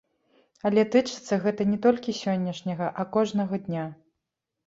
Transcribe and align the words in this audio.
Але 0.69 0.81
тычыцца 0.93 1.37
гэта 1.43 1.67
не 1.73 1.77
толькі 1.85 2.17
сённяшняга, 2.21 2.87
а 3.03 3.05
кожнага 3.17 3.55
дня. 3.67 3.85